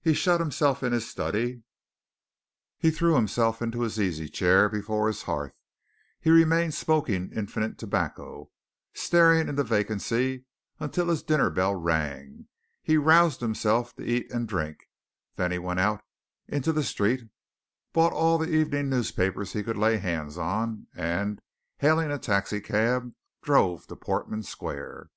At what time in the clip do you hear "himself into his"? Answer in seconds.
3.16-4.00